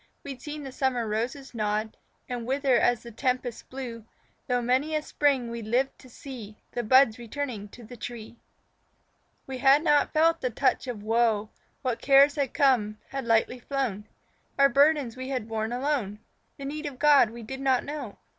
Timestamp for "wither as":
2.47-3.03